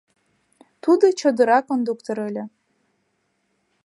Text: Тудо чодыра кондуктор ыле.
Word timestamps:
Тудо 0.83 1.05
чодыра 1.19 1.59
кондуктор 1.69 2.17
ыле. 2.27 2.43